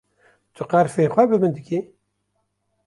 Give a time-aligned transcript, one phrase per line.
[0.55, 1.79] Tu qerfên xwe bi min dikî?